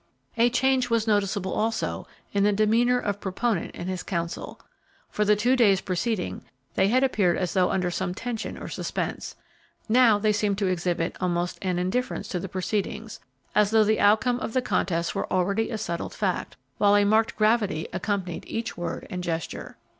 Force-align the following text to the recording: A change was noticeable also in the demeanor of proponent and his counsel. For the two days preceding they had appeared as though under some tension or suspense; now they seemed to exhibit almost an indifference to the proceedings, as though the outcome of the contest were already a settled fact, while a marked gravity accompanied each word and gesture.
A 0.35 0.49
change 0.49 0.89
was 0.89 1.05
noticeable 1.05 1.53
also 1.53 2.07
in 2.33 2.43
the 2.43 2.51
demeanor 2.51 2.97
of 2.97 3.19
proponent 3.21 3.69
and 3.75 3.87
his 3.87 4.01
counsel. 4.01 4.59
For 5.11 5.23
the 5.25 5.35
two 5.35 5.55
days 5.55 5.79
preceding 5.79 6.41
they 6.73 6.87
had 6.87 7.03
appeared 7.03 7.37
as 7.37 7.53
though 7.53 7.69
under 7.69 7.91
some 7.91 8.15
tension 8.15 8.57
or 8.57 8.67
suspense; 8.67 9.35
now 9.87 10.17
they 10.17 10.33
seemed 10.33 10.57
to 10.57 10.65
exhibit 10.65 11.15
almost 11.21 11.59
an 11.61 11.77
indifference 11.77 12.27
to 12.29 12.39
the 12.39 12.49
proceedings, 12.49 13.19
as 13.53 13.69
though 13.69 13.83
the 13.83 13.99
outcome 13.99 14.39
of 14.39 14.53
the 14.53 14.61
contest 14.63 15.13
were 15.13 15.31
already 15.31 15.69
a 15.69 15.77
settled 15.77 16.15
fact, 16.15 16.57
while 16.79 16.95
a 16.95 17.05
marked 17.05 17.35
gravity 17.35 17.87
accompanied 17.93 18.45
each 18.47 18.75
word 18.75 19.05
and 19.11 19.23
gesture. 19.23 19.77